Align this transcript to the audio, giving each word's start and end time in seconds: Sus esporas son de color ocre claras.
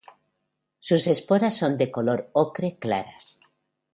Sus 0.79 1.05
esporas 1.05 1.55
son 1.55 1.77
de 1.77 1.91
color 1.91 2.31
ocre 2.33 2.75
claras. 2.79 3.39